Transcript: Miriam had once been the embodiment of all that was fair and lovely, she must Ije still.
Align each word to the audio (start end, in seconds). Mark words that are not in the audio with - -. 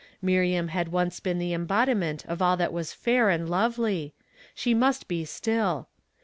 Miriam 0.19 0.69
had 0.69 0.87
once 0.91 1.19
been 1.19 1.37
the 1.37 1.53
embodiment 1.53 2.25
of 2.25 2.41
all 2.41 2.57
that 2.57 2.73
was 2.73 2.91
fair 2.91 3.29
and 3.29 3.47
lovely, 3.47 4.15
she 4.55 4.73
must 4.73 5.07
Ije 5.07 5.27
still. 5.27 5.89